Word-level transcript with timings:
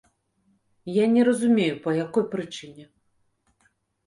Я 0.93 1.05
не 1.15 1.21
разумею, 1.27 1.75
па 1.83 1.93
якой 2.05 2.25
прычыне. 2.33 2.85